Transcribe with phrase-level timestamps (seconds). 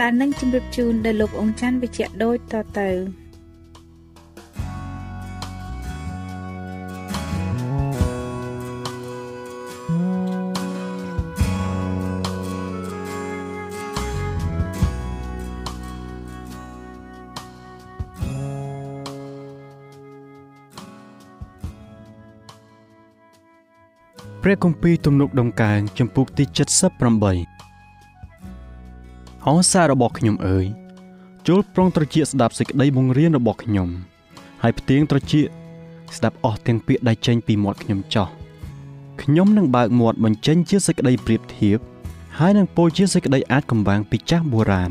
[0.00, 2.90] ដែលនឹងជម្រាបជូនដល់លោកអង្គច័ន្ទវិជ្ជៈដូចតទៅ
[24.42, 27.75] ព្រះគម្ពីរទំនុកដង្កើងចំពុកទី78
[29.48, 30.66] អោសាររបស់ខ្ញុំអើយ
[31.48, 33.88] ចូលប្រុងត្រចៀកស្ដាប់សេចក្តីបង្រៀនរបស់ខ្ញុំ
[34.62, 35.46] ហើយផ្ទៀងត្រចៀក
[36.16, 38.28] ស្ដាប់អស់ទាំងពាក្យដែលចេញពីមាត់ខ្ញុំចោះ
[39.22, 41.78] ខ្ញុំនឹងបើកមាត់បញ្ចេញជាសេចក្តីប្រៀបធៀប
[42.38, 44.90] ហើយនឹងពោលជាសេចក្តីអាចកំបាំងពីចាស់បុរាណ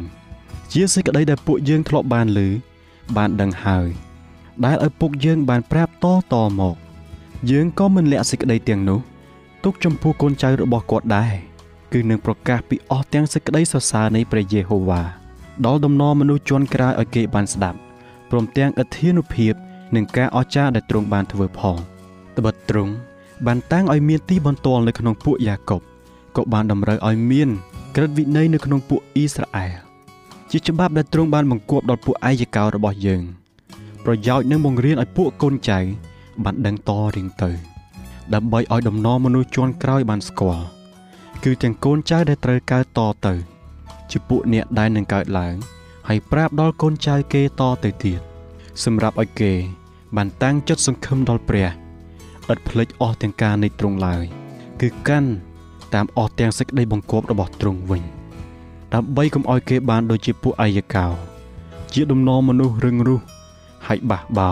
[0.74, 2.50] ជាសេចក្តីដែលពួកយើងធ្លាប់បានឮ
[3.18, 3.90] បានដឹងហើយ
[4.66, 6.76] ដែលឪពុកយើងបានប្រាប់តតមក
[7.52, 9.00] យើងក៏មិនលាក់សេចក្តីទាំងនោះ
[9.64, 11.34] ទុកចំពោះកូនចៅរបស់គាត់ដែរ
[11.94, 15.02] គឺនឹងប្រកាសពីអស់ទាំងសេចក្តីសរសើរនៃព្រះយេហូវ៉ា
[15.66, 17.78] ដល់ដំណរមនុស្សជន់ក្រោយឲ្យគេបានស្ដាប់
[18.30, 19.54] ព្រមទាំងអធិនុភាព
[19.96, 21.78] នឹងការអស្ចារ្យដែលទ្រង់បានធ្វើផង
[22.38, 22.94] ត្បិតទ្រង់
[23.46, 25.82] បានតាំងឲ្យមានទីបន្ទាល់នៅក្នុងពួកយ៉ាកុប
[26.36, 27.50] ក៏បានតម្រូវឲ្យមាន
[27.96, 29.74] ក្រឹតវិន័យនៅក្នុងពួកអ៊ីស្រាអែល
[30.52, 33.24] ជាច្បាប់ដែលទ្រង់បានបង្គាប់ដល់ពួកអាយកោរបស់យើង
[34.06, 35.80] ប្រយោជន៍នឹងបង្រៀនឲ្យពួកកូនចៅ
[36.44, 37.52] បានដឹងតរៀងទៅ
[38.34, 40.66] ដើម្បីឲ្យដំណរមនុស្សជាន់ក្រោយបានស្គាល់
[41.44, 43.34] គឺទាំងកូនចៅដែលត្រូវកើតតទៅ
[44.12, 45.56] ជាពួកអ្នកដែលនឹងកើតឡើង
[46.08, 48.22] ហើយប្រាប់ដល់កូនចៅគេតទៅទៀត
[48.84, 49.52] សម្រាប់ឲ្យគេ
[50.16, 51.68] បានតាំងចិត្តសង្ឃឹមដល់ព្រះ
[52.52, 54.24] ឥតភ្លេចអស់ទាំងការនៃទ្រង់ឡើយ
[54.82, 55.30] គឺកាន់
[55.94, 58.04] តាមអស់ទាំងសេចក្តីបង្គាប់របស់ទ្រង់វិញ
[58.94, 61.08] ដើម្បីកុំឲ្យគេបានដូចជាពួកអាយកោ
[61.94, 63.22] ជាដំណរមនុស្សរឹងរូស
[63.88, 64.52] ហើយបះបោ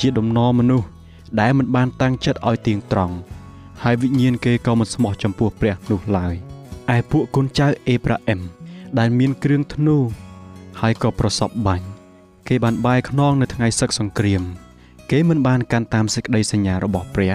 [0.00, 0.86] ជាដំណរមនុស្ស
[1.40, 3.14] ដែលមិនបានតាំងចិត្តឲ្យទៀងត្រង់
[3.84, 6.34] ហើយវិញ្ញាណគេក៏មិនស្មោះចំពោះព្រះនោះឡើយ
[6.96, 8.40] ឯពួកកូនចៅអេប្រាអឹម
[8.98, 9.96] ដែលមានគ្រឿងធ្នូ
[10.80, 11.86] ហើយក៏ប្រសពបាញ់
[12.48, 14.42] គេបានបាយខ្នងនៅថ្ងៃសឹកសង្គ្រាម
[15.10, 17.34] គេមិនបានកាន់តាមសេចក្តីសញ្ញារបស់ព្រះ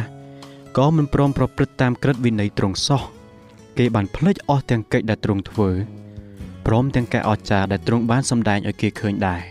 [0.78, 3.02] ក៏មិនព្រមប្រព្រឹត្តតាមក្រឹតវិន័យទ្រង់សោះ
[3.78, 5.70] គេបានភ្លេចអស់ទាំងកិច្ចដែលទ្រង់ធ្វើ
[6.66, 9.42] ព្រមទាំងការអស្ចារ្យដែលទ្រង់បានសម្ដែងឲ្យគេឃើញដែរ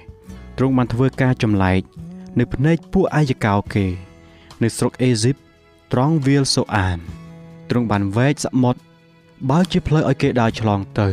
[0.59, 1.81] ទ្រង់បានធ្វើការចម្លែក
[2.39, 3.87] នៅភ្នែកពួកអាយកោគេ
[4.63, 5.37] នៅស្រុកអេស៊ីប
[5.97, 6.99] ត្រង់វាលសូអាន
[7.71, 8.81] ទ្រង់បានវែកសមុទ្រ
[9.51, 11.09] បើជាផ្លូវឲ្យគេដើរឆ្លងទៅ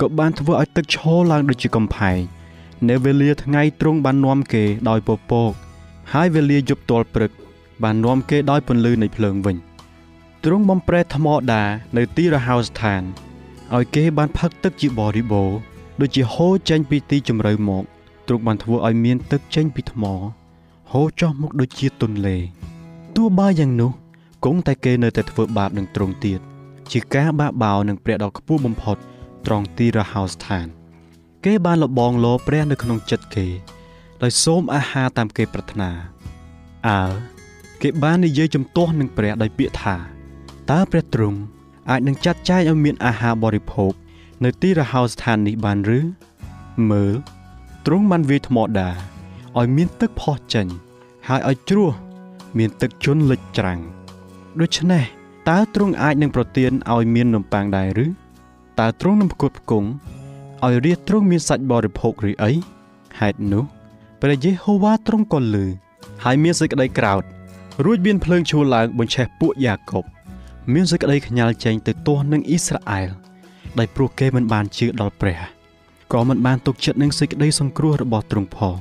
[0.00, 2.18] ក៏បានធ្វើឲ្យទឹកឈរឡើងដូចជាកំផែង
[2.88, 5.52] នៅវេលាថ្ងៃទ្រង់បាននាំគេដោយពពក
[6.12, 7.30] ហើយវេលាយប់ទាល់ព្រឹក
[7.82, 9.56] បាននាំគេដោយពន្លឺនៃភ្លើងវិញ
[10.44, 11.62] ទ្រង់បំប្រែថ្មដា
[11.96, 13.02] នៅទីរហោស្ថាន
[13.74, 15.50] ឲ្យគេបានផឹកទឹកជាបរិបូរ
[16.00, 17.84] ដូចជាហូរចេញពីទីជម្រៅមក
[18.26, 20.04] ទ្រង់បានធ្វើឲ្យមានទឹកចេញពីថ្ម
[20.92, 22.36] ហូរចុះមកដូចជាទន្លេ
[23.16, 23.92] ទោះបើយ៉ាងនោះ
[24.44, 26.40] គង់តែគេនៅតែធ្វើបាបនឹងទ្រង់ទៀត
[26.92, 28.96] ជាការបាក់បោនឹងព្រះដ៏ខ្ពស់បំផុត
[29.46, 30.66] ត្រង់ទីរហោស្ថាន
[31.44, 33.46] គេបានលបងលោព្រះនៅក្នុងចិត្តគេ
[34.22, 35.90] ដោយសូមអាហារតាមគេប្រាថ្នា
[36.88, 37.02] អើ
[37.82, 39.96] គេបាននិយាយជំទាស់នឹងព្រះដោយពាក្យថា
[40.70, 41.38] តើព្រះទ្រង់
[41.90, 43.92] អាចនឹងចាត់ចែងឲ្យមានអាហារបរិភោគ
[44.44, 46.00] នៅទីរហោស្ថាននេះបានឬ
[46.90, 47.14] មើល
[47.86, 48.90] ទ្រង់បានវាយថ្មដា
[49.58, 50.66] ឲ្យមានទឹកផុសចេញ
[51.28, 51.90] ហើយឲ្យជ្រោះ
[52.58, 53.80] មានទឹកជន់លិចច្រាំង
[54.60, 55.04] ដូច្នេះ
[55.48, 58.06] តើទ្រង់អាចនឹងប្រទានឲ្យមាននំប៉័ងដែរឬ
[58.80, 59.88] តើទ្រង់នឹងផ្គត់ផ្គង់
[60.64, 62.52] ឲ្យរាជទ្រង់មានសាច់បរិភោគឬអី
[63.20, 63.64] ហេតុនោះ
[64.22, 65.66] ព្រះយេហូវ៉ាទ្រង់ក៏លឺ
[66.24, 67.22] ហើយមានសេចក្តីក្រោធ
[67.84, 70.04] រួចមានភ្លើងឈូឡើងបញ្ឆេះពួកយ៉ាកុប
[70.72, 73.08] មានសេចក្តីខ្ញាល់ចេញទៅទាស់នឹងអ៊ីស្រាអែល
[73.78, 75.40] ដោយព្រោះគេមិនបានជឿដល់ព្រះ
[76.12, 78.78] ក៏មិនបានទុកចិត្តនឹងសេចក្តីសង្គ្រោះរបស់ទ្រង់ផង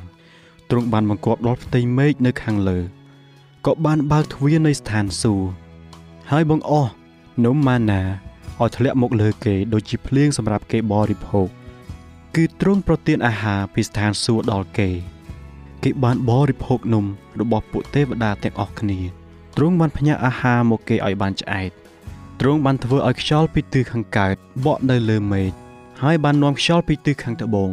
[0.70, 2.80] ទ្រង់បានបង្គាប់ដល់ផ្ទៃមេឃនៅខាងលើ
[3.66, 5.63] ក៏បានបើកទ្វារនៃស្ថានសួគ៌
[6.32, 6.92] ហើយបង្អស់
[7.46, 8.02] នំម៉ាណា
[8.62, 11.48] ឲ្យធ្លាក់មកលើគេដូចជាភ្លៀងសម្រាប់គេបរិភោគ
[12.36, 14.90] គឺទ្រង់ប្រទានអាហារពីស្ថានសួគ៌ដល់គេ
[15.84, 17.06] គេបានបរិភោគនំ
[17.40, 19.00] របស់ពួកទេវតាទាំងអស់គ្នា
[19.58, 21.72] ទ្រង់បានផ្ញើអាហារមកគេឲ្យបានឆ្អែត
[22.40, 24.36] ទ្រង់បានធ្វើឲ្យខ្យល់ពីទិសខាងកើត
[24.66, 25.52] បក់នៅលើមេឃ
[26.04, 27.72] ហើយបាននាំខ្យល់ពីទិសខាងត្បូង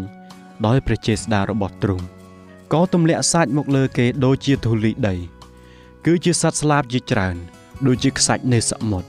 [0.66, 2.06] ដោយព្រះចេស្តារបស់ទ្រង់
[2.72, 5.16] ក៏ទម្លាក់សាច់មកលើគេដូចជាធូលីដី
[6.06, 7.36] គឺជាសត្វស្លាបជាច្រើន
[7.86, 9.08] ដូចជាខ្សាច់នៅសមុទ្រ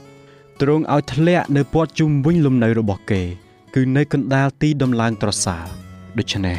[0.60, 3.22] ទ្រង់ឲ្យធ្លាក់នៅព័ទ្ធជុំវិញលំនៅរបស់គេ
[3.74, 5.66] គឺនៅកណ្ដាលទីដំឡើងត្រសាល
[6.18, 6.58] ដូច្នេះ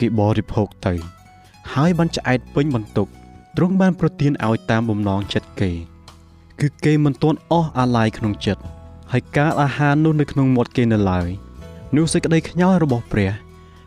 [0.00, 0.94] គេបរិភោគទៅ
[1.74, 3.08] ហើយបានឆ្អែតពេញបន្ទុក
[3.56, 5.70] ទ្រង់បានប្រទានឲ្យតាមបំណងចិត្តគេ
[6.60, 8.62] គឺគេមិនទាន់អស់អាល័យក្នុងចិត្ត
[9.12, 11.28] ហើយការអាហារនោះនៅក្នុងមាត់គេនៅឡើយ
[11.96, 13.30] នោះសេចក្តីខ្ញាល់របស់ព្រះ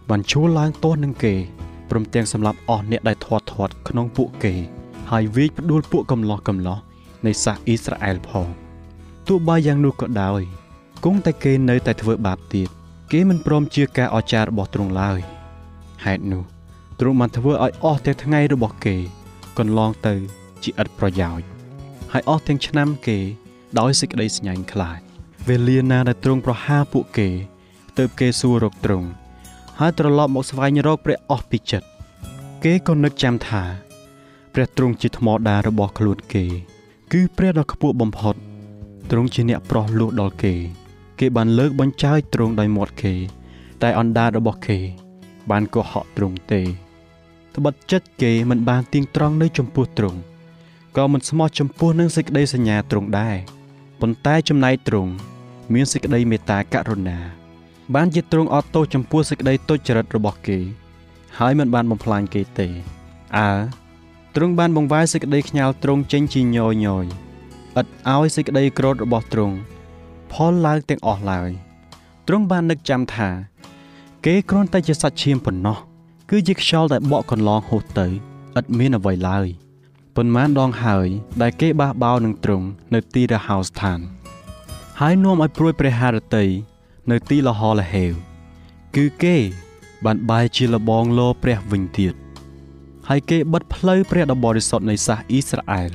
[0.10, 1.34] បានឈួលឡើងទាស់នឹងគេ
[1.90, 4.54] ព្រមទាំងសម្លាប់អស់អ្នកដែលធាត់ធាត់ក្នុងពួកគេ
[5.12, 6.80] ហើយវាយផ្ដួលពួកកំឡោះកំឡោះ
[7.26, 8.48] នៃសាសអ៊ីស្រាអែលផង
[9.28, 10.42] ទោះបីយ៉ាងនោះក៏ដោយ
[11.06, 12.70] គង់តែគេនៅតែធ្វើបាបទៀត
[13.12, 15.20] គេមិនព្រមជឿការអស្ចារ្យរបស់ទ្រង់ឡើយ
[16.06, 16.44] ហេតុនោះ
[17.00, 18.96] ទ្រង់បានធ្វើឲ្យអស់ទាំងថ្ងៃរបស់គេ
[19.58, 20.14] កន្លងទៅ
[20.64, 21.48] ជាឥតប្រយោជន៍
[22.12, 23.18] ហើយអស់ទាំងឆ្នាំគេ
[23.80, 25.00] ដោយសេចក្តីស្ញាញ់ខ្លាច
[25.48, 27.30] វេលាណាដែលទ្រង់ប្រហារពួកគេ
[27.98, 29.08] ទើបគេសួររកទ្រង់
[29.80, 31.88] ហើយត្រឡប់មកស្វែងរកព្រះអស់ពីចិត្ត
[32.64, 33.64] គេក៏នឹកចាំថា
[34.54, 36.46] ព្រះទ្រង់ជាថ្មដារបស់ខ្លួនគេ
[37.16, 38.36] គឺព្រះដ៏ខ្ពស់បំផុត
[39.12, 40.54] ទ្រង់ជាអ្នកប្រោះលោះដល់គេ
[41.20, 43.14] គេបានលើកបញ្ចាយទ្រង់ដោយមាត់គេ
[43.84, 44.80] តែអណ្ដាតរបស់គេ
[45.52, 46.62] បានកុហកទ្រង់ទេ
[47.56, 50.20] ត្បិតចិត្តគេមិនបានទៀងត្រង់នៅចំពោះទ្រង់
[50.98, 53.36] ក៏មិនស្មោះចំពោះនឹងសេចក្តីសញ្ញាទ្រង់ដែរ
[54.02, 55.12] ប៉ុន្តែចំណែកទ្រង់
[55.74, 57.20] មានសេចក្តីមេត្តាករុណា
[57.96, 60.60] បានជាទ្រង់អត់ទោសចំពោះសេចក្តីទុច្ចរិតរបស់គេ
[61.40, 62.68] ហើយមិនបានបំផ្លាញគេទេ
[63.40, 63.52] អើ
[64.36, 67.06] ទ្រង់បានបង្វែរសេចក្តីខ្ញាល់ទ្រង់ចេញជាញយញយ
[67.80, 69.56] ឥតឲ្យសេចក្តីក្រោធរបស់ទ្រង់
[70.32, 71.50] ផលឡើងទាំងអស់ឡើយ
[72.28, 73.30] ទ្រង់បាននឹកចាំថា
[74.26, 75.78] គេគ្រាន់តែជាសាច់ឈាមប៉ុណ្ណោះ
[76.30, 79.48] គឺជាខ្យល់ដែលបក់កន្លងហួសទៅឥតមានអ្វីឡើយ
[80.16, 81.08] ប៉ុន្មានដងហើយ
[81.42, 84.00] ដែលគេបះបោនឹងទ្រង់នៅទីរហោស្ថាន
[85.00, 86.46] ហើយនាំឲ្យព្រួយព្រះハរតី
[87.12, 88.14] នៅទីលហលហេវ
[88.96, 89.38] គឺគេ
[90.06, 92.16] បានបែរជាលបងលោព្រះវិញទៀត
[93.10, 95.92] ហើយគេបិទផ្លូវព្រះដ៏បរិសុទ្ធនៃសាសអ៊ីស្រាអែល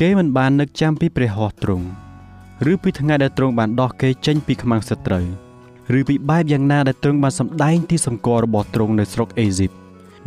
[0.00, 1.86] គេមិនបាននឹកចាំពីព្រះហស្ថទ្រង់
[2.72, 5.26] ឬពីថ្ងៃដែលទ្រង់បានដោះគេចេញពីខ្មាំងសត្រូវ
[5.98, 9.70] ឬពីបែបយ៉ាងណាដែលទ្រង់បានសម្ដែងទីសម្គាល់របស់ទ្រង់នៅស្រុកអេស៊ីប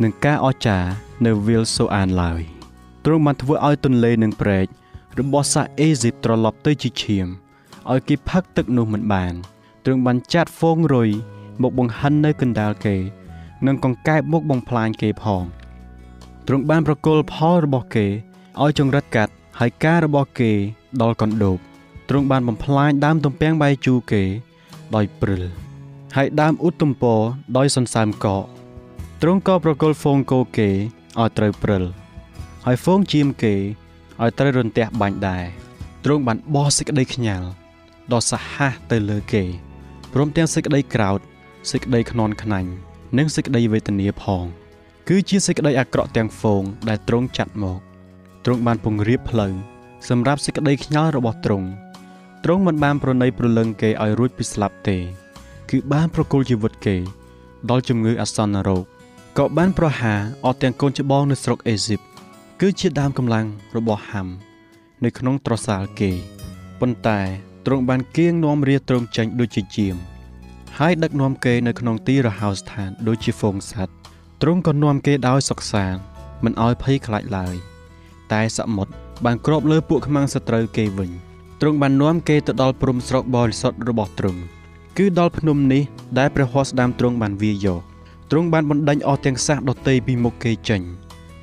[0.02, 0.88] និងការអស្ចារ្យ
[1.26, 2.40] នៅវិលសូអានឡើយ
[3.04, 4.66] ទ្រង់បានធ្វើឲ្យទន្លេនិងព្រែក
[5.18, 7.26] របស់សាអេស៊ីបត្រឡប់ទៅជាឈាម
[7.90, 9.34] ឲ្យគេផឹកទឹកនោះមិនបាន
[9.84, 11.10] ទ្រង់បានចាត់ហ្វូងរុយ
[11.62, 12.96] មកបង្ហិននៅកណ្ដាលគេ
[13.66, 15.44] និងកង្កែបមកបំផ្លាញគេផង
[16.46, 18.06] ទ្រង់បានប្រគល់ផលរបស់គេ
[18.62, 20.52] ឲ្យចង្រិតកាត់ហើយការរបស់គេ
[21.02, 21.58] ដល់កណ្ដូប
[22.08, 24.22] ទ្រង់បានបំផ្លាញដើមទំពាំងបាយជូរគេ
[24.94, 25.42] ដោយព្រិល
[26.16, 27.20] ហើយដើមឧត្តមពរ
[27.56, 28.44] ដោយសន្សើមកក
[29.22, 30.68] ទ្រង់ក៏ប្រគល់ហ្វូងគោគេ
[31.18, 31.84] ឲ្យត្រូវព្រិល
[32.66, 33.54] ហើយហ្វូងជៀមគេ
[34.22, 35.44] ឲ្យត្រូវរន្ទះបាញ់ដែរ
[36.04, 37.48] ទ្រង់បានបោះសេចក្តីខ្ញាល់
[38.12, 39.42] ដ៏សាហាវទៅលើគេ
[40.12, 41.20] ព្រមទាំងសេចក្តីក្រោធ
[41.70, 42.70] សេចក្តីខ្នន់ខ្នាញ់
[43.18, 44.44] និងសេចក្តីវេទនាផង
[45.08, 47.80] គឺជាសេចក្តីអាក្រក់ទាំងហ្វូងដែលទ្រង់ចាត់មក
[48.44, 49.52] ទ្រង់បានពង្រៀបផ្លូវ
[50.08, 51.68] សម្រាប់សេចក្តីខ្ញាល់របស់ទ្រង់
[52.44, 54.96] ទ្រង់មិនបានប្រណីប្រលឹងគេឲ្យរួចពីស្លាប់ទេ
[55.70, 56.96] គឺបានប្រគល់ជីវិតគេ
[57.70, 58.84] ដល់ជំងឺអាសន្នរោគ
[59.38, 62.00] ក៏បានប្រហារអស់ទាំងកូនច្បងនៅស្រុកអេស៊ីប
[62.60, 63.46] គឺជាដើមកម្លាំង
[63.76, 64.28] របស់ហាំ
[65.04, 66.10] នៅក្នុងត្រសាលគេ
[66.80, 67.20] ប៉ុន្តែ
[67.66, 69.96] ទ្រង់បានគៀងនាំរាទ្រង់ចេញដូចជាជាម
[70.78, 73.94] ហើយដឹកនាំគេនៅក្នុងទីរហោស្ថានដូចជាហ្វូងសត្វ
[74.46, 76.00] ទ្រង់ក៏នាំគេដោយសុខសាន្ត
[76.44, 77.54] មិនឲ្យភ័យខ្លាចឡើយ
[78.32, 78.92] តែសមុទ្រ
[79.24, 81.10] បានគ្របលើពួកខ្មាំងសត្រូវគេវិញ
[81.60, 84.40] ទ្រង់បាននាំគេទៅដល់ព្រំស្រុកបរិសុទ្ធរបស់ទ្រង់
[84.98, 85.82] គឺដល់ភ្នំនេះ
[86.18, 87.80] ដែលព្រះហស្តស្ដាមទ្រង់បានវាយក
[88.30, 90.80] ទ្រង់បានបណ្ដេញអស់ទាំងសះដតីពីមុខគេចេញ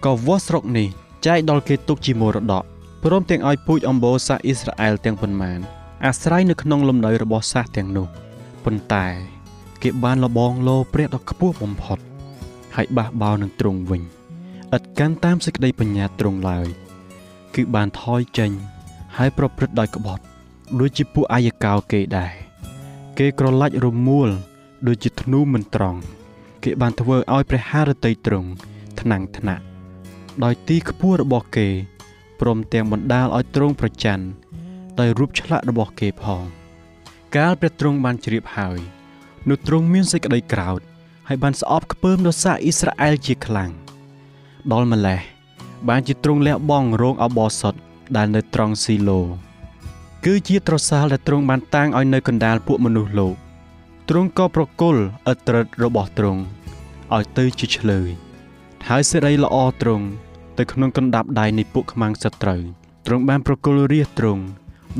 [0.06, 0.88] ក៏វាស់ស្រុកនេះ
[1.26, 2.64] ចែកដល់គេទុកជាមរតក
[3.04, 5.60] ព្រមទាំងឲ្យពូជអម្បូរសាសអ៊ីស្រាអែលទាំងប៉ុន្មាន
[6.06, 8.08] អាស្រ័យនៅក្នុងលំនៅរបស់សាសទាំងនោះ
[8.66, 9.06] ប៉ុន្តែ
[9.84, 12.00] គេបានលបងលោព្រះដ៏ខ្ពស់បំផុត
[12.76, 14.02] ហើយបះបោនឹងទ្រង់វិញ
[14.76, 16.68] ឥតកាន់តាមសេចក្តីបញ្ញាទ្រង់ឡើយ
[17.56, 18.52] គឺបានថយចេញ
[19.18, 20.24] ហើយប្រព្រឹត្តដោយក្បត់
[20.80, 22.34] ដូចជាពួកអាយកោគេដែរ
[23.18, 24.30] គេក្រឡាច់រមួល
[24.88, 26.00] ដូចជាធ្នូមិនត្រង់
[26.64, 28.50] គេបានធ្វើឲ្យព្រះハរតីទ្រង់
[29.00, 29.64] ថ្នាំងថ្នាក់
[30.44, 31.68] ដោយទីខ្ពស់របស់គេ
[32.40, 34.26] ព្រមទាំងបណ្ដាលឲ្យទ្រង់ប្រច័ណ្ឌ
[35.00, 36.44] ដោយរូបឆ្លាក់របស់គេផង
[37.36, 38.80] កាលព្រះទ្រង់បានជ្រាបហើយ
[39.50, 40.82] នោះទ្រង់មានសេចក្តីក្រោធ
[41.34, 43.72] ហើយបានស្អប់ខ្ពើមដល់សាសអ៊ីស្រាអែលជាខ្លាំង
[44.72, 45.20] ដល់ម្លេះ
[45.90, 47.74] បានជាទ្រង់លះបង់រោងអបោសុត
[48.16, 49.20] ដែលនៅត្រង់ស៊ីឡូ
[50.26, 53.36] គឺជាត្រសាលដែលទ្រង់បានតាំងឲ្យនៅកណ្ដាលពួកមនុស្សលោក
[54.10, 56.42] ទ្រង់ក៏ប្រគល់ឥត្រិតរបស់ទ្រង់
[57.16, 58.10] ឲ្យទៅជាឆ្លើយ
[58.90, 60.06] ហើយសេរីល្អទ្រង់
[60.58, 62.62] ទៅក្នុងកណ្ដាប់ដៃនៃពួកខ្មាំងសត្រូវ
[63.06, 64.44] ទ្រង់បានប្រគល់រាជទ្រង់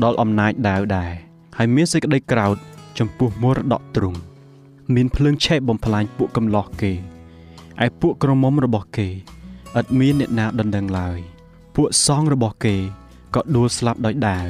[0.02, 1.12] ដល់អំណាចដាវដែរ
[1.56, 2.56] ហើយមានសេចក្តីក្រោធ
[2.98, 4.20] ចំពោះមរតកទ្រង់
[4.94, 6.92] មានភ្លើងឆេះបំផ្លាញពួកកំឡោះគេ
[7.84, 9.08] ឯពួកក្រមុំរបស់គេ
[9.78, 11.18] ឥតមានអ្នកណាដណ្ដឹងឡើយ
[11.74, 12.76] ពួកសងរបស់គេ
[13.34, 14.46] ក៏ដួលស្លាប់ដោយដាវ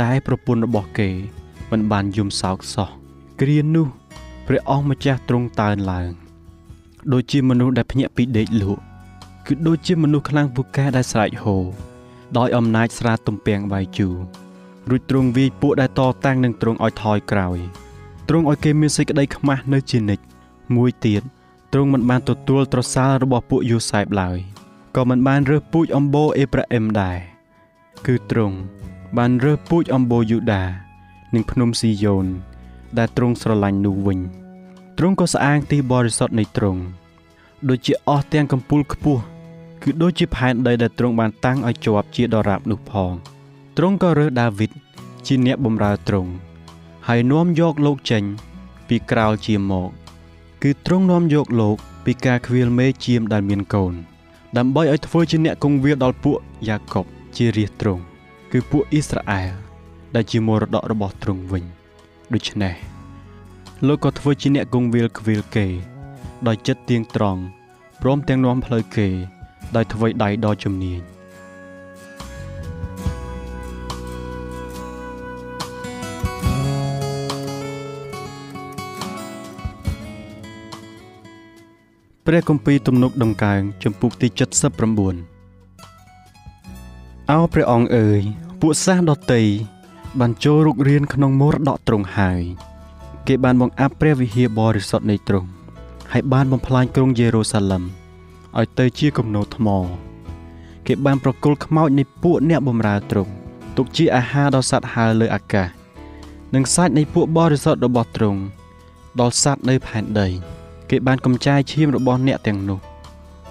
[0.00, 1.10] តែប្រពន្ធរបស់គេ
[1.70, 2.88] មិនបានយំសោកសោះ
[3.40, 3.86] គ្រានោះ
[4.46, 6.10] ព្រះអង្គម្ចាស់ទ្រង់តើនឡើង
[7.12, 8.82] ដូចជាមនុស្សដែលភ្ញាក់ពីដេកលក់
[9.46, 11.64] គឺដូចជាមនុស្សខ្លាំងពូកែដែលស្រែកហូរ
[12.38, 14.16] ដោយអំណាចស្រាទំពាំងបាយជូរ
[14.88, 17.58] រួចទ្រង់វាយពួកដែលតតាំងនឹងទ្រង់ឲ្យថយក្រោយ
[18.28, 20.24] ទ្រង់ឲ្យគេមានសេចក្តីខ្មាស់នៅជានិច្ច
[20.76, 21.22] មួយទៀត
[21.72, 24.38] ទ្រង់មិនបានទទួលត្រសាលរបស់ពួកយូសែបឡើយ
[24.96, 27.18] ក៏មិនបានរើសពូជអម្បូរអេប្រាអឹមដែរ
[28.06, 28.56] គឺទ្រង់
[29.18, 30.64] បានរើសពូជអម្បូរយូដា
[31.34, 32.26] និងភ្នំស៊ីយ៉ូន
[32.98, 34.18] ដែលទ្រង់ស្រឡាញ់នោះវិញ
[34.98, 36.80] ទ្រង់ក៏ស្អាងទីបរិសុទ្ធនៃទ្រង់
[37.68, 39.22] ដូចជាអស់ទាំងកំពូលខ្ពស់
[39.82, 43.12] គឺដូចជាផែនដីដែលទ្រង់បានតាំងឲ្យជាប់ជាដរាបនោះផង
[43.76, 44.70] ទ្រង់ក៏រើសដាវីត
[45.26, 46.30] ជាអ្នកបម្រើទ្រង់
[47.10, 48.24] ហើយនាំយកលោកចេញ
[48.88, 49.90] ពីក្រោលជាមក
[50.62, 53.94] គឺទ្រង់នាំយកលោក ពីការខ្វៀលមេជាមដែលមានកូន
[54.56, 56.38] ដើម្បីឲ្យធ្វើជាអ្នកគង់វាលដល់ពួក
[56.68, 57.04] យ៉ាកុប
[57.36, 58.02] ជារាជទ្រង់
[58.52, 59.52] គឺពួកអ៊ីស្រាអែល
[60.14, 61.64] ដែលជាមរតករបស់ទ្រង់វិញ
[62.34, 62.74] ដូច្នេះ
[63.86, 65.66] លោកក៏ធ្វើជាអ្នកគង់វាលខ្វៀលគេ
[66.46, 67.40] ដោយចិត្តទៀងត្រង់
[68.00, 69.08] ព្រមទាំងនាំផ្លូវគេ
[69.76, 71.00] ដោយធ្វើដៃដ៏ជំនាញ
[82.30, 84.28] ព្រះគម្ពីរទំនុកដង្កើងចំពុកទី
[85.38, 88.20] 79អោព្រះអង្គអើយ
[88.60, 89.42] ពួកសាសដតី
[90.20, 92.42] បានចូលរុករៀនក្នុងមរតកទ្រង់ហើយ
[93.26, 95.48] គេបានបង្អាប់ព្រះវិហារបរិសុទ្ធនៃទ្រង់
[96.12, 97.82] ហើយបានបំផ្លាញក្រុងយេរូសាឡឹម
[98.58, 99.68] ឲ្យទៅជាគំនោថ្ម
[100.86, 103.32] គេបានប្រគល់ខ្មោចនៃពួកអ្នកបម្រើទ្រង់
[103.76, 105.68] ទុកជាអាហារដល់សត្វហើរលើអាកាស
[106.54, 108.40] និងសាច់នៃពួកបរិសុទ្ធរបស់ទ្រង់
[109.20, 110.57] ដល់សត្វនៅផែនដី
[110.90, 112.78] គេបានកំចាយឈាមរបស់អ្នកទាំងនោះ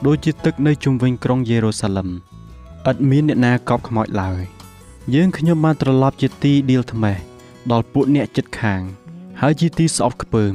[0.05, 2.09] ដូចជាទឹកនៅជុំវិញក្រុងយេរូសាឡឹម
[2.89, 4.41] ឥតមានអ្នកណាកប់ខ្មោចឡើយ
[5.13, 7.17] យើងខ្ញុំបានត្រឡប់ជាទីដៀលថ្មេះ
[7.71, 8.81] ដល់ពួកអ្នកចិត្តខាង
[9.41, 10.53] ហើយជាទីស្អប់ខ្ពើម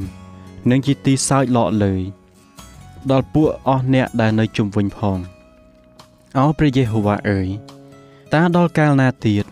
[0.71, 2.03] និងជាទីសើចលក់លើយ
[3.11, 5.19] ដល់ពួកអស់អ្នកដែលនៅជុំវិញផង
[6.39, 7.49] អោព្រះយេហូវ៉ាអើយ
[8.35, 9.45] តើដល់កាលណាទៀត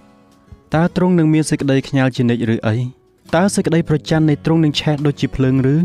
[0.74, 2.76] តើទ្រង់នឹងមានសេចក្តីខ្ញាល់ជានិច្ចឬអី
[3.34, 5.76] តើសេចក្តីប្រច័ណ្ឌនៃទ្រង់នឹងឆេះដូចជាភ្លើងឬ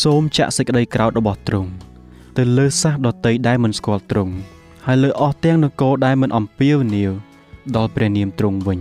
[0.00, 1.70] សូមចាក់សេចក្តីក្រោធរបស់ទ្រង់
[2.36, 4.34] ទៅលើសាសដតីដែលមិនស្គាល់ទ្រង់
[4.86, 7.12] ហើយលើអស់ទាំងនគរដែលមិនអំពាវនាវ
[7.76, 8.80] ដល់ព្រះនាមទ្រង់វិញ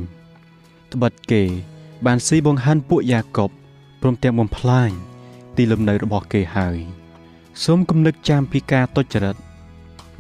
[0.94, 1.44] ត្បិតគេ
[2.06, 3.50] បានស៊ីបង្ហាញពួកយ៉ាកុប
[4.02, 4.90] ព្រមទាំងបំផ្លាញ
[5.56, 6.78] ទីលំនៅរបស់គេហើយ
[7.64, 9.36] សូមគំនឹកចាំពីការទុច្ចរិត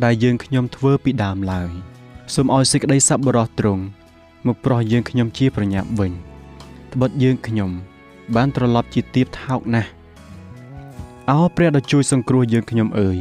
[0.03, 1.69] ដែលយើងខ្ញុំធ្វើពីដើមឡើយ
[2.33, 3.83] សូមឲ្យសេចក្តីសប្បុរសទ្រង់
[4.45, 6.11] មកប្រោះយើងខ្ញុំជាប្រញាប់វិញ
[6.93, 7.71] ត្បិតយើងខ្ញុំ
[8.35, 9.91] បានត្រឡប់ជាទៀបថោកណាស់
[11.29, 13.17] អោព្រះដ៏ជួយសង្គ្រោះយើងខ្ញុំអើយ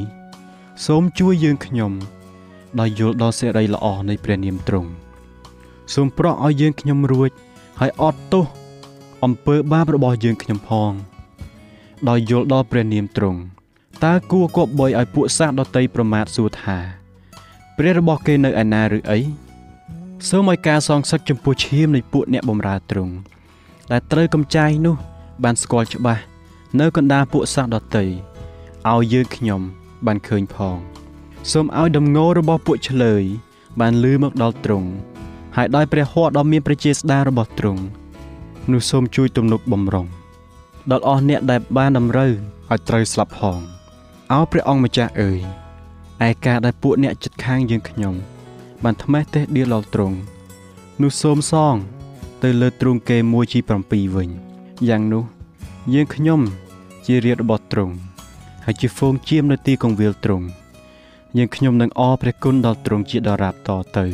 [0.86, 1.92] សូមជួយយើងខ្ញុំ
[2.80, 4.90] ដោយយល់ដល់សេរីល្អនៃព្រះនាមទ្រង់
[5.94, 7.30] សូមប្រោះឲ្យយើងខ្ញុំរួច
[7.80, 8.44] ហើយអត់ទោស
[9.24, 10.92] អំពើបាបរបស់យើងខ្ញុំផង
[12.08, 13.40] ដោយយល់ដល់ព្រះនាមទ្រង់
[14.04, 16.78] តើគួរគប់បុយឲ្យពួកសាសដតីប្រមាថសួរថា
[17.76, 19.18] ព្រះរបស់គេនៅឯណាឬអី
[20.28, 23.14] សូមឲ្យការសងសឹកចំពោះឈាមនៃពួកអ្នកបម្រើទ្រង់
[23.92, 24.96] ដែលត្រូវកំចាយនោះ
[25.44, 26.29] បានស្គាល់ច្បាស់
[26.78, 28.06] នៅកណ្ដាលពួកសាសដតី
[28.90, 29.60] ឲ្យយើងខ្ញុំ
[30.06, 30.76] បានឃើញផង
[31.50, 33.22] សូមឲ្យដំងោរបស់ពួកឆ្លើយ
[33.80, 34.88] បានលឺមកដល់ទ្រង់
[35.56, 37.82] ហើយដោយព្រះហស្ថដ៏មានព្រះជាស្ដារបស់ទ្រង់
[38.72, 40.06] នោះសូមជួយទំនុកបំរុង
[40.90, 42.32] ដល់អស់អ្នកដែលបានតម្រូវ
[42.70, 43.60] ឲ្យត្រូវស្លាប់ផង
[44.32, 45.40] អោព្រះអង្គម្ចាស់អើយ
[46.26, 48.14] ឯការដែលពួកអ្នកចិត្តខាងយើងខ្ញុំ
[48.84, 50.16] បានថ្មេះទេដៀលដល់ទ្រង់
[51.02, 51.74] នោះសូមសង
[52.42, 53.58] ទៅលើទ្រង់គេមួយជី
[53.88, 54.28] 7វិញ
[54.88, 55.24] យ៉ាងនោះ
[55.94, 56.40] យើងខ្ញុំ
[57.06, 57.94] ជារាជរបស់ទ្រង់
[58.64, 60.46] ហើយជាហ្វូងជាមនៅទីកងវិលទ្រង់
[61.36, 64.06] យើងខ្ញុំនឹងអរព្រះគុណដល់ទ្រង់ជាដរាបតទៅ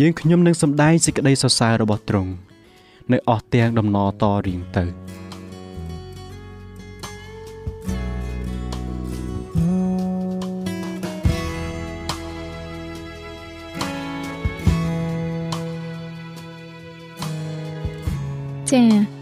[0.00, 2.30] យើងខ្ញុំនឹងសម្ដែងសេចក្តីសរសើររបស់ទ្រង់
[3.12, 4.84] នៅអស់ទាំងដំណរតរៀងទៅ
[18.70, 19.21] ចា៎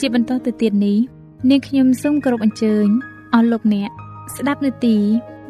[0.00, 0.98] ជាបន្តទៅទៀតនេះ
[1.50, 2.86] នាងខ្ញុំសូមគោរពអញ្ជើញ
[3.34, 3.90] អស់លោកអ្នក
[4.36, 4.96] ស្ដាប់នាទី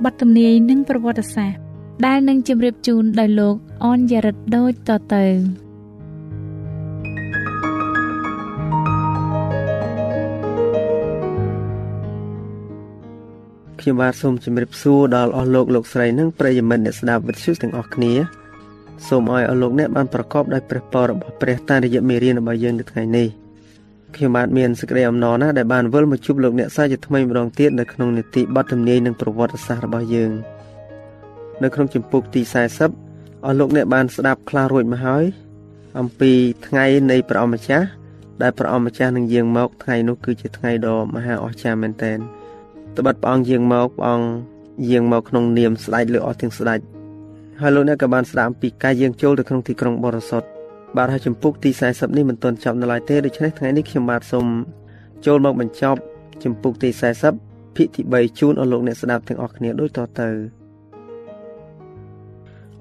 [0.05, 1.61] បទទំនាយនិងប្រវត្តិសាស្ត្រ
[2.07, 3.55] ដែលនឹងជម្រាបជូនដោយលោក
[3.85, 5.25] អនយ៉ារិតដូចតទៅ
[13.81, 18.13] ខ្ញុំបាទសូមជម្រាបសួរដល់អស់លោកលោកស្រីនិងប្រិយមិត្តអ្នកស្ដាប់វិទ្យុទាំងអស់គ្នា
[19.09, 23.29] សូមឲ្យអស់លោកអ្នកបានប្រកបដោយព្រះពររបស់ព្រះតាមរយៈមេរៀនរបស់យើងនៅថ្ងៃនេះ
[24.17, 30.33] ខ្ញុំបាទមានសេចក្តីអំណរណាស់ដែលបានវិលមកជួបលោកអ្នកសាជាថ្មីម្ដងទៀតនៅក្នុងនីតិបទទំនាយនិងប្រវត្តិសាស្ត្ររបស់យើង
[31.63, 32.43] នៅក្នុងចម្ពោះទី
[32.93, 35.25] 40អស់លោកអ្នកបានស្ដាប់ខ្លះរួចមកហើយ
[35.99, 36.33] អំពី
[36.67, 37.87] ថ្ងៃនៃព្រះអម្ចាស់
[38.43, 42.19] ដែលព្រះអម្ចាស់នឹងយាងមកថ្ងៃនោះគឺជាថ្ងៃដ៏មហាអស្ចារ្យមែនទែន
[42.97, 44.29] ត្បិតព្រះអង្គយាងមកព្រះអង្គ
[44.91, 46.81] យាងមកក្នុងនាមស្ដេចលើអស់ទាំងស្ដេច
[47.61, 50.49] ហើយលោកអ្នកក៏បានស្ដាប់អំពីការយាងចូលទៅក្នុងទីក្រុងបរិសុទ្ធ
[50.97, 54.47] បាទហើយចម្ពោះទី40នេះមិនទាន់ចប់នៅឡើយទេដូច្នេះថ្ងៃនេះខ្ញុំបាទសូម
[55.27, 56.01] ចូលមកបញ្ចប់
[56.45, 56.91] ចម្ពោះទី
[57.33, 60.29] 40ភាគទី3ជូនអស់លោកអ្នកស្ដាប់ទាំងអស់គ្នាដូចតទៅ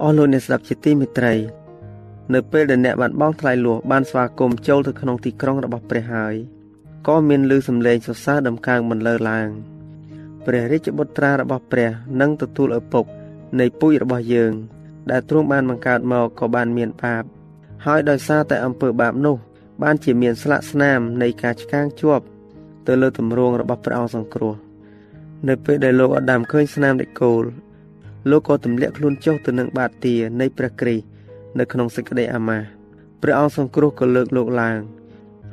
[0.04, 1.34] អស់លោកអ្នកស្ដាប់ជាទីមេត្រី
[2.34, 6.36] នៅពេលដែលអ្នកបានបងថ្លៃលួសបានស្វាគមន៍ចូលទៅក្នុងទីក្រុងរបស់ព្រះហើយ
[7.08, 9.50] ក៏មានឮសំឡេងសរសើរដំកើងបន្លឺឡើង
[10.46, 11.92] ព្រះរាជបុត្រារបស់ព្រះ
[12.22, 13.06] នឹងទទួលឪពុក
[13.60, 14.54] នៃពូជរបស់យើង
[15.12, 17.24] ដែលទ្រង់បានបង្កើតមកក៏បានមានបាប
[17.86, 19.36] ហើយដោយសារតែអំពើបាបនោះ
[19.84, 22.24] បានជាមានស្លាកស្នាមនៃការឆ្កាងជាប់
[22.88, 24.56] ទៅលើទម្រង់របស់ព្រះអង្គសង្គ្រោះ
[25.48, 27.44] នៅពេលដែលលោកអាដាមឃើញស្នាមដេកគោល
[28.30, 31.06] លោកក៏ទម្លាក់ខ្លួនចុះទៅនឹងបាតទានៃព្រះគ្រីស្ទ
[31.58, 32.66] នៅក្នុងសេចក្តីអាម៉ាស់
[33.22, 34.80] ព្រះអង្គសង្គ្រោះក៏លើកលោកឡើង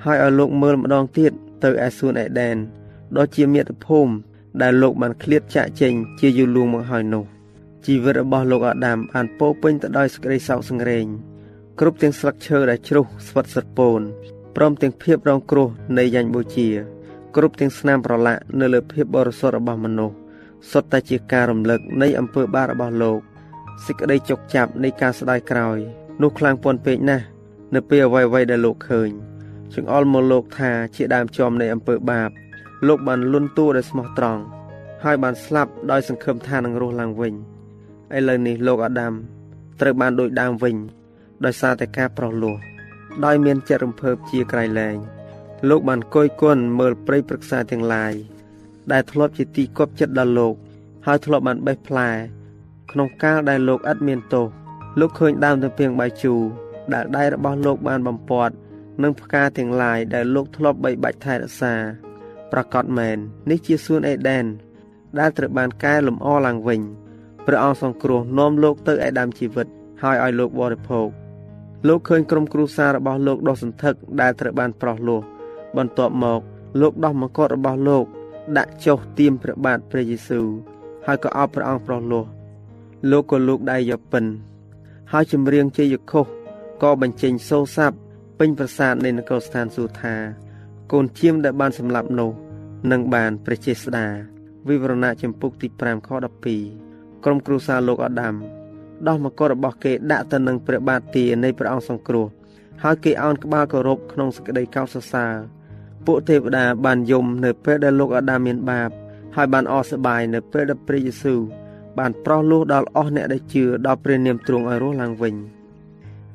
[0.05, 2.57] ហើយឲ្យលោកមើលម្ដងទៀតទៅឯសួនអេដែន
[3.17, 4.13] ដ៏ជាមាតុភូមិ
[4.63, 7.25] ដែលលោកបានឃ្លាតចាក់ចេញជាយូរលួងមកហើយនោះ
[7.85, 11.07] ជីវិតរបស់លោកអាដាមបានពោពេញទៅដោយសេចក្តីសោកសង្រេង
[11.81, 14.01] គ្រប់ទាំងស្លឹកឈើដែលជ្រុះស្វិតស្រពោន
[14.57, 16.69] ព្រមទាំងភាពរងគ្រោះនៃយ៉ាញ់បូជា
[17.37, 20.17] គ្រប់ទាំងស្នាមប្រឡាក់នៅលើភាពបរិសុទ្ធរបស់មនុស្ស
[20.71, 23.21] សុទ្ធតែជាការរំលឹកនៃអំពើបាបរបស់លោក
[23.85, 25.79] សេចក្តីចុកចាប់នៃការស្ដាយក្រោយ
[26.23, 27.25] នោះខ្លាំងពន់ពេកណាស់
[27.75, 29.11] នៅពេលអ្វីៗដែលលោកឃើញ
[29.75, 32.31] ចង្អុលមកលោកថាជាដើមចំនៃអំពើបាប
[32.89, 34.43] លោកបានលន់តួដោយស្មោះត្រង់
[35.05, 37.35] ហើយបានស្លាប់ដោយសង្ឃឹមថានឹងរស់ឡើងវិញ
[38.17, 39.15] ឥឡូវនេះលោកអាដាម
[39.81, 40.77] ត្រូវបានដូចដើមវិញ
[41.45, 42.57] ដោយសារតែការប្រោះលោះ
[43.25, 44.97] ដោយមានចិត្តរំភើបជាក្រៃលែង
[45.69, 48.15] លោកបានគយគន់មើលព្រៃព្រឹក្សាទាំងឡាយ
[48.93, 50.55] ដែលធ្លាប់ជាទីគប់ចិត្តដល់លោក
[51.07, 52.11] ហើយធ្លាប់បានបេះផ្លែ
[52.91, 54.47] ក្នុងកាលដែលលោកឥតមានទោស
[55.01, 56.41] លោកឃើញដើមទំពាំងបាយជូរ
[56.95, 58.55] ដែលដៃរបស់លោកបានបំពាត់
[59.03, 61.75] និងផ្កាទាំងឡាយដែលលោកធ្លាប់បីបាច់ថែរក្សា
[62.53, 63.19] ប្រកាសមែន
[63.51, 64.45] នេះជាសួនអេដែន
[65.19, 66.81] ដែលត្រូវបានកែលម្អឡើងវិញ
[67.47, 69.67] ព្រះអង្គសង្គ្រោះនាំលោកទៅឯដើមជីវិត
[70.03, 71.09] ហើយឲ្យលោកបរិភោគ
[71.89, 75.21] លោកឃើញក្រុមគ្រួសាររបស់លោកដុះសន្ធឹកដែលត្រូវបានប្រោះលោះ
[75.77, 76.41] បន្ទាប់មក
[76.81, 78.05] លោកដោះមកកត់របស់លោក
[78.59, 80.47] ដាក់ចុះទៀមព្រះបាទព្រះយេស៊ូវ
[81.07, 82.25] ហើយក៏អោបព្រះអង្គប្រោះលោះ
[83.11, 84.25] លោកក៏លោកដៃយកពិន
[85.13, 86.27] ហើយចម្រៀងជ័យខុស
[86.83, 87.97] ក៏បញ្ចេញសូរស័ព្ទ
[88.39, 90.15] ពេញប្រាសាទនៃនគរស្ថានសួគ៌ថា
[90.93, 92.31] កូនជៀមដែលបានសម្លាប់នោះ
[92.93, 94.07] នឹងបានព្រះចេស្តា
[94.69, 96.09] វិវរណៈចម្ពុកទី5ខ
[96.67, 98.35] 12ក្រុមគ្រួសារលោកអាដាម
[99.09, 102.27] ដោះមកុដរបស់គេដាក់ទៅនឹងព្រះបាទទានៃព្រះអង្គសង្គ្រោះ
[102.83, 105.35] ហើយគេអោនក្បាលគោរពក្នុងសេចក្តីកោតសរសើរ
[106.07, 108.91] ពួកទេវតាបានយំនៅពេលដែលលោកអាដាមមានបាប
[109.37, 111.41] ហើយបានអស់សប្បាយនៅពេលដែលព្រះយេស៊ូវ
[111.99, 115.35] បានប្រោះលោះដល់អស់អ្នកដែលជឿដល់ព្រះនាមទ្រង់ឲ្យរស់ឡើងវិញ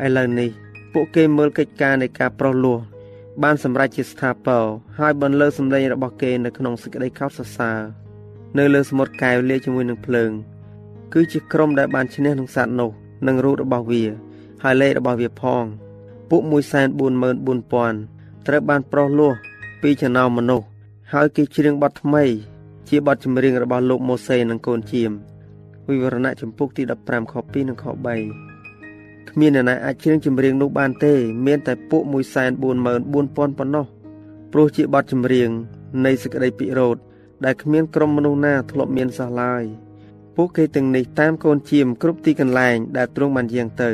[0.06, 0.50] ឥឡូវនេះ
[0.93, 2.80] ពួកគេមើលកិច្ចការនៃការប្រោះលោះ
[3.43, 4.63] បានសម្រេចជាស្ថាពរ
[5.00, 7.80] ហើយបន្លឺសម្លេងរបស់គេនៅក្នុងសេចក្តីខោតសរសើរ
[8.58, 10.32] នៅលើសមុទ្រកែវលាយជាមួយនឹងភ្លើង
[11.13, 12.89] គឺជាក្រុមដែលបានឈ្នះនឹងសត្វនោះ
[13.28, 14.04] និងរូបរបស់វា
[14.63, 15.63] ហើយលេខរបស់វាផង
[16.30, 19.34] ពួក144,000ត្រូវបានប្រោះលោះ
[19.82, 20.65] ពីចំណោមមនុស្ស
[21.13, 22.24] ហើយគេច្រៀងបទថ្មី
[22.89, 25.12] ជាបទចម្រៀងរបស់លោកម៉ូសេនិងកូនជាម
[25.88, 31.13] វិវរណៈចំពុកទី15ខ2និងខ3គ្មានអ្នកណាអាចច្រៀងចម្រៀងនោះបានទេ
[31.45, 33.86] មានតែពួក144,000ប៉ុណ្ណោះ
[34.52, 35.50] ព្រោះជាបទចម្រៀង
[36.06, 36.97] នៃសេចក្តីពិរោធ
[37.45, 39.63] ដែលគ្មានក្រុមមនុស្សណាធ្លាប់មានសោះឡើយ
[40.36, 43.89] ពួកគេទាំងនេះតាមកូនជាមគ្រប់ទីកន្លែងដែលទ្រង់បានយាងទៅ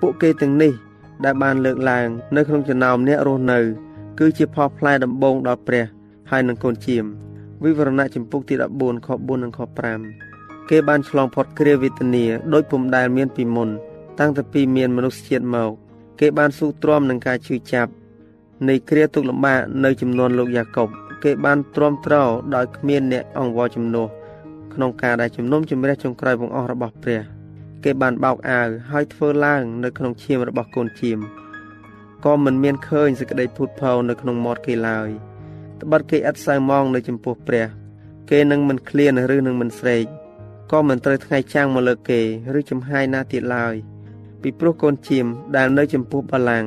[0.00, 0.72] ពួកគេទាំងនេះ
[1.24, 3.60] ដែលបានលើកឡើងនៅក្នុងចំណោមអ្នករស់នៅ
[4.18, 5.84] គឺជាផលផ្លែដំបូងដល់ព្រះ
[6.30, 7.04] ហើយនឹងកូនជាម
[7.64, 9.60] វិវរណៈចំពុកទី14ខ4និងខ
[10.14, 13.68] 5គេបានឆ្លងផុតគ្រាវេទនាដោយពុំដែលមានពីមុន
[14.18, 15.70] តាំងតែពីមានមនុស្សជាតិមក
[16.20, 17.90] គេបានស៊ូទ្រាំនឹងការឈឺចាប់
[18.68, 20.88] នៃគ្រាទុក្ខលំបាកនៅចំនួនលោកយ៉ាកុប
[21.24, 22.14] គេបានទ្រាំទ្រ
[22.54, 24.08] ដោយគ្មានអ្នកអង្វរជំនួស
[24.74, 27.20] ក្នុងការដែលជំនុំជម្រះចុងក្រោយបង្អស់របស់ព្រះ
[27.84, 31.18] គេបានបោកអាវហើយធ្វើឡើងនៅក្នុងឈាមរបស់កូនឈាម
[32.24, 35.08] ក៏មិនមានឃើញសេចក្តីភូតភរនៅក្នុងមាត់គេឡើយ
[35.82, 37.66] ត្បិតគេឥតសៅមងនៅចំពោះព្រះ
[38.30, 40.04] គេនឹងមិនឃ្លានឬនឹងមិនស្រេក
[40.72, 42.20] ក៏មិនត្រូវថ្ងៃចាំងមកលើគេ
[42.58, 43.74] ឬចំហាយណាទៀតឡើយ
[44.42, 46.64] ពីព្រោះកូនឈាមដែលនៅចំពោះបលាំង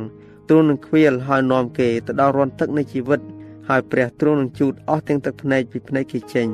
[0.49, 3.21] ទ្រង់នឹងខ្វៀលហើយនាំគេទៅដល់រន្ធទឹកនៃជីវិត
[3.67, 6.47] ហើយព្រះទ្រង់នឹងជូតអស់ទាំងទឹកភ្នែកពីភ្នែកគេចេញ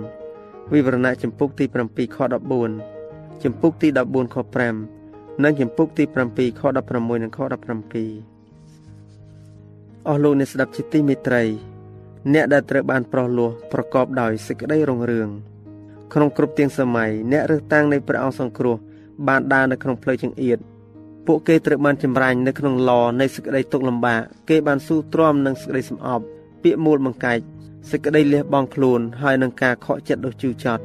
[0.73, 2.17] វិវរណៈចម្ពុកទី7ខ
[2.79, 4.37] 14ចម្ពុកទី14ខ
[4.89, 6.15] 5និងចម្ពុកទី7
[6.59, 7.47] ខ16និងខ17
[10.07, 11.43] អស់លោកអ្នកស្ដាប់ជាទីមេត្រី
[12.33, 15.29] អ្នកដែលត្រូវបានប្រោះលោះប្រកបដោយសេចក្តីរុងរឿង
[16.13, 18.75] ក្នុងគ្រប់ទាំងសម័យអ្នករើសតាំងនៃព្រះអង្គសង្គ្រោះ
[19.27, 20.57] បានដើរនៅក្នុងផ្លូវចង្អៀត
[21.25, 24.19] ពួកគេត្រូវបានចម្រាញ់នៅក្នុងឡនៃសេចក្តីទុក្ខលំបាក
[24.49, 26.25] គេបានស៊ូទ្រាំនឹងសេចក្តីសំអប់
[26.63, 27.39] ពាក្យមូលបង្កែក
[27.89, 30.83] សេចក្តីលះបង់ខ្លួនហើយនឹងការខកចិត្តដ៏ជឿចត់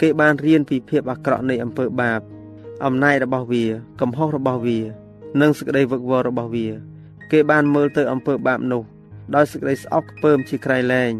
[0.00, 2.20] គេបានរៀនពីភាពអាក្រក់នៃអំពើបាប
[2.84, 3.64] អំណាចរបស់វា
[4.00, 4.78] កំហុសរបស់វា
[5.40, 6.68] និងសេចក្តីវឹកវររបស់វា
[7.32, 8.82] គេបានមើលទៅអំពើបាបនោះ
[9.34, 11.12] ដោយសេចក្តីស្អប់ខ្ពើមជាក្រៃលែង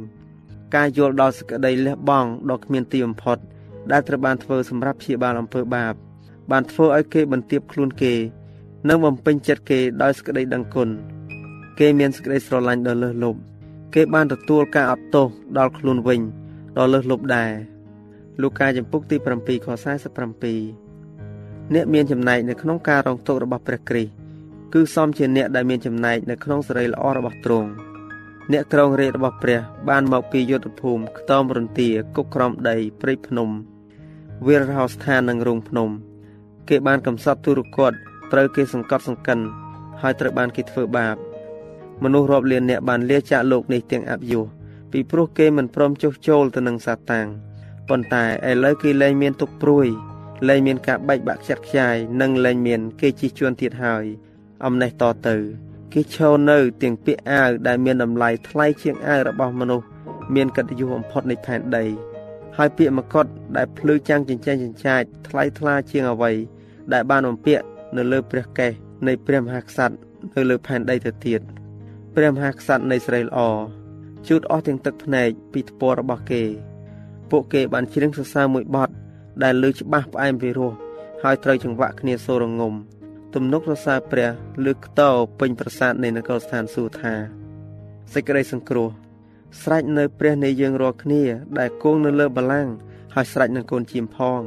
[0.74, 3.38] ការយល់ដល់សេចក្តីលះបង់ដ៏គ្មានទីបំផុត
[3.92, 5.94] ដែលត្រូវបានធ្វើសម្រាប់ព្យាបាលអំពើបាប
[6.50, 8.14] បានធ្វើឲ្យគេបន្ទាបខ្លួនគេ
[8.88, 10.88] និងបំពេញចិត្តគេដោយសេចក្តីដឹងគុណ
[11.78, 13.40] គេមានសេចក្តីស្រឡាញ់ដ៏លើសលប់
[13.94, 15.26] គេបានទទួលការអត់ទោស
[15.58, 16.20] ដល់ខ្លួនវិញ
[16.76, 17.50] ដល់លើសលប់ដែរ
[18.40, 19.66] លូកាចំពុកទី7ខ
[20.90, 24.12] 47អ្នកមានចំណែកនៅក្នុងការរងទុក្ខរបស់ព្រះគ្រីស្ទ
[24.74, 27.68] គឺសមជាអ្នកដែលមានចំណែកនៅក្នុងសេរីល្អរបស់ទ្រង់
[28.52, 33.48] អ្នកក្រងរាជរបស់ព្រះ បានមកពីយុទ្ធភូមិខ្ទមរន្ទាគុកក្រំដីព្រៃភ្នំ
[34.46, 35.88] វាលរហោស្ថាននិងរូងភ្នំ
[36.68, 37.92] គេបានកំសត់ទូរគត
[38.32, 39.38] ត្រូវគេសង្កត់សង្កិន
[40.00, 41.16] ហើយត្រូវបានគេធ្វើបាប
[42.02, 44.44] មនុស្សរាប់លាននាក់បានលាចាកលោកនេះទាំងអបយុះ
[44.92, 47.26] ពីព្រោះគេមិនព្រមចុះចូលទៅនឹងសាតាំង
[47.88, 49.86] ប៉ុន្តែឥឡូវគេលែងមានទុកព្រួយ
[50.48, 54.04] លែងមានការបែកបាក់ខ្ចាត់ខ្ចាយនិងលែងមាន គេជិះជួនទៀតហើយ
[54.64, 55.36] អំណេះតទៅ
[55.92, 59.86] គេឈរនៅទាំងពាក់អាវដែលមានតម្លៃថ្លៃជាងអាវរបស់មនុស្ស
[60.34, 61.84] មានកិត្តិយសបំផុតនៃផែនដី
[62.56, 63.26] ហើយពាក្យមកុដ
[63.56, 66.32] ដែលភ្លឺចាំងចិញ្ចែងចិញ្ចាចថ្លៃថ្លាជាងអ្វី
[66.92, 67.64] ដែលបានបំពាក់
[67.96, 68.72] នៅលើព្រះកេស
[69.06, 69.94] នៃព្រះមហាក្សត្រ
[70.34, 71.42] នៅលើផែនដីទៅទៀត។
[72.16, 73.38] ព្រះមហាក្សត្រនៃស្រីល្អ
[74.28, 76.42] ជូតអស់ទាំងទឹកភ្នែកពីថ្ពាល់របស់គេ
[77.30, 78.90] ពួកគេបានច្រៀងសរសើរមួយបទ
[79.42, 80.72] ដែលលើច្បាស់ផ្អែមពីរោះ
[81.22, 82.74] ហើយត្រូវចង្វាក់គ្នាសូរងំ
[83.34, 84.30] ទំនុកសរសើរព្រះ
[84.64, 87.14] លើកខ្ទោពេញប្រាសាទនៃនគរស្ថានសួគ៌ថា
[88.12, 88.88] សេចក្តីសង្គ្រោះ
[89.62, 91.22] ស្រេចនៅព្រះនៃយើងរាល់គ្នា
[91.58, 92.72] ដែលគង់នៅលើបល្ល័ង្ក
[93.14, 94.40] ហើយស្រេចនឹងកូនជាមផង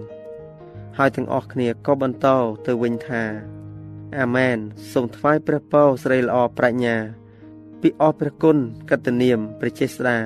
[0.98, 2.28] ហើយទាំងអស់គ្នាក៏បន្ត
[2.66, 3.24] ទៅវិញថា
[4.20, 4.58] អាមែន
[4.92, 6.98] សូមថ្វាយព្រះពរស្រីល្អប្រាជ្ញា
[7.88, 8.58] ពីអស់ព្រះគុណ
[8.90, 10.18] កតនាមព្រះចេស្តា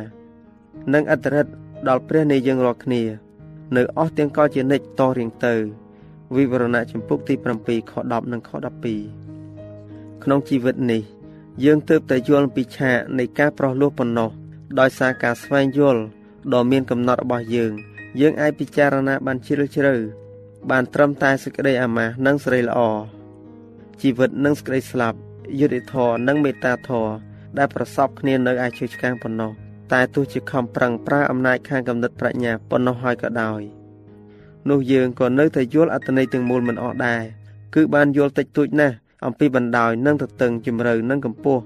[0.93, 1.51] និងអត្តរិទ្ធ
[1.87, 3.01] ដល់ព្រះនៃយើងរាល់គ្នា
[3.75, 5.53] នៅអស់ទាំងកលជានិច្ចតរៀងទៅ
[6.35, 8.51] វិវរណៈចម្ពុកទី7ខ10និងខ
[9.35, 11.01] 12ក្នុងជីវិតនេះ
[11.63, 14.29] យើងទើបតែយល់ពីឆាកនៃការប្រោះលោះប៉ុណ្ណោះ
[14.79, 16.01] ដោយសារការស្វែងយល់
[16.53, 17.71] ដ៏មានកំណត់របស់យើង
[18.19, 19.95] យើងអាចពិចារណាបានជ្រាលជ្រៅ
[20.69, 22.79] បានត្រឹមតែសេចក្តីអាម៉ាស់និងសេរីល្អ
[24.01, 25.17] ជីវិតនិងសេចក្តីស្លាប់
[25.59, 29.51] យុត្តិធម៌និងមេត្តាធម៌ ដែលប្រសពគ្នានៅឯជើឆ្កាងប៉ុណ្ណោះ
[29.93, 33.61] តែទោះជាខំប្រឹងប្រើអំណាចខាងកំណត់ប្រាជ្ញាប៉ុណ្ណោះហើយក៏ដោយ
[34.69, 37.21] នោះយើងក៏នៅតែយល់អត្ថន័យទាំងមូលមិនអស់ដែរ
[37.75, 41.61] គឺបានយល់តិចតួចណាស់អំពីបណ្ដោយនិងទទឹងជំរឿនិងកម្ពស់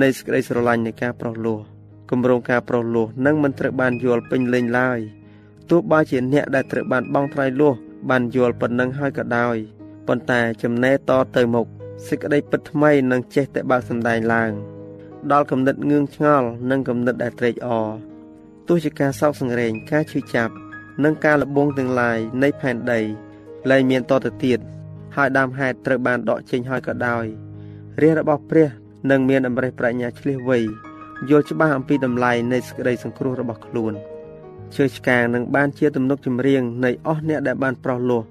[0.00, 1.58] នៃសេចក្តីស្រឡាញ់នៃការប្រោះលោះ
[2.10, 4.98] គម្រោងការប្រោះលោះនឹងមិនត្រូវបានយល់ពេញលេញឡើយ
[5.70, 7.74] ទោះបីជាអ្នកដែលត្រូវបានបងថ្លៃលោះ
[8.10, 9.56] បានយល់ប៉ុណ្ណឹងហើយក៏ដោយ
[10.06, 11.66] ប៉ុន្តែចំណេះតទៅមុខ
[12.08, 14.73] សេចក្តីពិតថ្មីនឹងចេះតែបើកសម្ដែងឡើង
[15.32, 17.88] ដល់គំនិតងឿងឆ្ងល់និងគំនិតដែលត្រេកអរ
[18.68, 20.54] ទោះជាការសោកសង្រេងការឈឺចាប់
[21.04, 23.00] និងការលបងទាំងឡាយនៃផែនដី
[23.70, 24.58] លែងមានតទៅទៀត
[25.16, 27.24] ហើយដើមហេតុត្រូវបានដកចេញហើយក៏ដោយ
[28.02, 28.68] រាជរបស់ព្រះ
[29.10, 30.58] នឹងមានអំរេះប្រាជ្ញាឆ្លៀសវៃ
[31.30, 33.92] យល់ច្បាស់អំពីតម្លៃនៃសេចក្តីសង្គ្រោះរបស់ខ្លួន
[34.74, 38.22] ជឿឆ្កាងនឹងបានជាទំនុកចម្រៀងនៃអស់អ្នកដែលបានប្រោះលោះ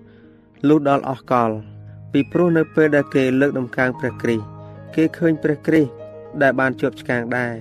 [0.67, 1.51] លុះដល់អស់កល
[2.11, 4.45] ពីព្រោះនៅពេលដែលគេលើកដំកើងព្រះគ្រីស្ទ
[4.95, 6.02] គេឃើញព្រះគ្រីស្ទ
[6.41, 7.53] ដែលបានជាប់ឆ្កាងដែរ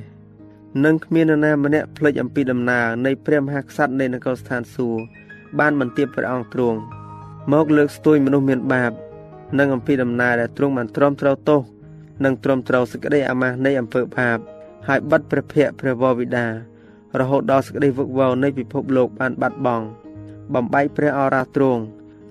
[0.84, 5.02] នឹងគ្មាននរណាម្នាក់ភ្លេចអំពីដំណើរនៃព្រះមហាក្សត្រនៃនគរស្ថានសួគ៌
[5.58, 6.78] បានបន្ទាបព្រះអង្គទ្រង់
[7.52, 8.92] មកលើកស្ទួយមនុស្សមានបាប
[9.58, 11.60] និងអំពីដំណើរដែលទ្រង់បានទ្រាំទ្រទោស
[12.24, 14.38] និងទ្រាំទ្រសេចក្តីអាម៉ាស់នៃអំពើបាប
[14.88, 16.46] ហើយបិទព្រះភ័ក្ត្រព្រះវរវិតា
[17.20, 19.86] រហូតដល់សេចក្តីវឹកវរនៃពិភពលោកបានបាត់បង់
[20.54, 21.82] បំបែកព្រះអរាទ្រង់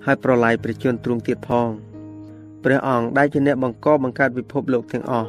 [0.06, 1.68] ហើយប្រឡាយព្រះជន្មទ្រង់ទៀតផង
[2.64, 5.28] ព្រះអង្គដែលជាអ្នកបង្កបង្កើតពិភពលោកទាំងអស់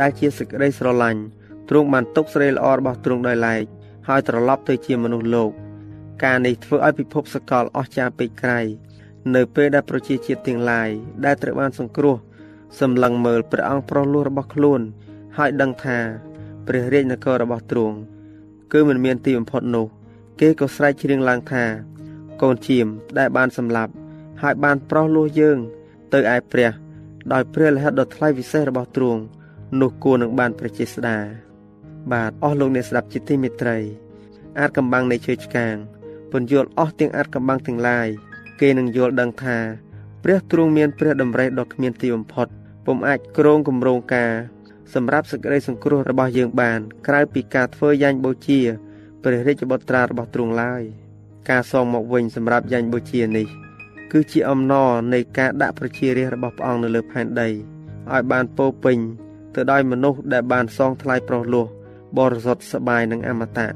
[0.00, 1.20] ដែលជាសេចក្តីស្រឡាញ់
[1.68, 3.64] ទ្រង់បានទុកស្រីល្អរបស់ទ្រង់ដោយឡែក
[4.08, 5.50] ហើយត្រឡប់ទៅជាមនុស្សលោក
[6.24, 8.60] ការនេះធ្វើឲ្យពិភពសកលអស់ចាពេកក្រៃ
[9.34, 10.88] នៅពេលដែលប្រជាជាតិទាំងឡាយ
[11.24, 12.16] ដែលត្រូវបានសង្គ្រោះ
[12.80, 14.80] សម្លឹងមើលព្រះអង្គប្រោះលោះរបស់ខ្លួន
[15.36, 15.98] ហើយដឹងថា
[16.66, 17.96] ព្រះរាជនគររបស់ទ្រង់
[18.72, 19.86] គឺមិនមានទីបំផុតនោះ
[20.40, 21.64] គេក៏ស្រែកច្រៀងឡើងថា
[22.42, 22.86] កូនជៀម
[23.18, 23.92] ដែលបានសម្លាប់
[24.42, 25.58] ហើយបានប្រោះលោះយើង
[26.12, 26.70] ទៅឯព្រះ
[27.32, 29.20] ដោយព្រះលិខិតដ៏ថ្លៃវិសេសរបស់ទ្រង់
[29.78, 31.18] នោះគួរនឹងបានប្រជាស្ដា
[32.12, 33.78] បាទអស់លោកអ្នកស្ដាប់ជាទីមេត្រី
[34.58, 35.74] អាចកំបាំងនៃជើឆ្កាង
[36.32, 38.08] ពន្យល់អស់ទាំងអាចកំបាំងទាំងឡាយ
[38.60, 39.58] គេនឹងយល់ដឹងថា
[40.24, 42.48] ព្រះទ្រង់មានព្រះតម្រេះដ៏គ្មានទីបំផុត
[42.86, 44.32] ពុំអាចក្រងគម្រោងការ
[44.94, 48.60] សម្រាប់សេចក្តីសង្គ្រោះរបស់យើងបាន ក្រៅពីការធ្វើយ៉ាញ់បូជា
[49.22, 50.82] ព្រះរាជបុត្រារបស់ទ្រង់ឡើយ
[51.50, 53.46] ការសងមកវិញសម្រាប់យ៉ាញ់បូជានេះ
[54.12, 58.98] គឺជាអំណរនៃការដាក់ប្រជារាស្ត្ររបស់ព្រះអង្គនៅលើផែនដីឲ្យបានពោពេញ
[59.54, 61.66] ទៅដោយមនុស្សដែលបានសងថ្លៃប្រោះលោះ
[62.18, 63.68] បរិសុទ្ធសបាយនិងអមតៈ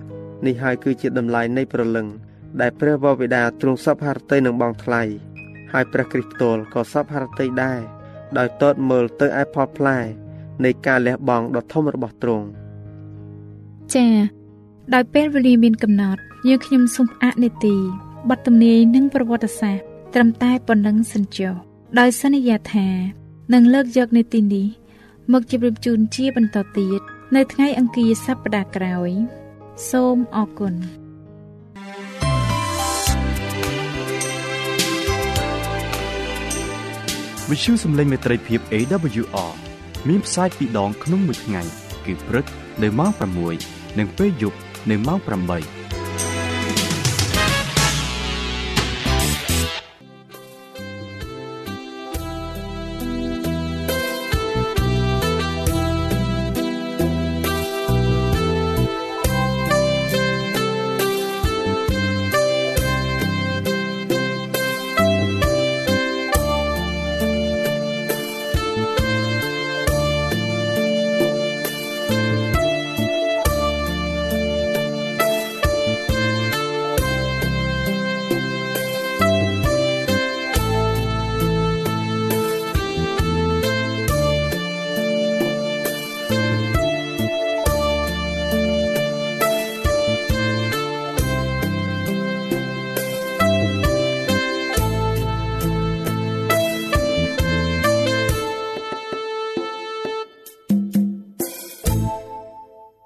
[0.47, 2.07] នេះហើយគឺជាតម្លៃនៃព្រលឹង
[2.61, 5.03] ដែលព្រះវរបិតាទ្រង់សពហរតីនឹងបងថ្លៃ
[5.73, 7.81] ហើយព្រះគ្រីស្ទផ្ទាល់ក៏សពហរតីដែរ
[8.39, 9.99] ដោយតតមើលទៅឯផលផ្លែ
[10.65, 12.47] នៃការលះបង់ដ៏ធំរបស់ទ្រង់
[13.95, 14.17] ចា៎
[14.95, 17.77] ដោយពេលវេលាមានកំណត់យើងខ្ញុំសូមអនុទី
[18.31, 21.55] បទទំនាយនិងប្រវត្តិសាស្ត្រត្រឹមតែប៉ុណ្ណឹងសិនចុះ
[21.99, 22.89] ដោយសន្យាថា
[23.53, 24.67] នឹងលើកយកនេតិនេះ
[25.33, 27.01] មកជម្រាបជូនជាបន្តទៀត
[27.37, 29.11] នៅថ្ងៃអង្គារសប្តាហ៍ក្រោយ
[29.91, 30.75] សូមអរគុណ
[37.51, 39.53] វិទ្យុសំឡេងមេត្រីភាព AWR
[40.09, 41.63] មានផ្សាយពីរដងក្នុងមួយថ្ងៃ
[42.07, 42.45] គឺព្រឹក
[42.83, 43.11] នៅម៉ោង
[43.55, 44.59] 6និងពេលយប់
[44.91, 45.84] នៅម៉ោង8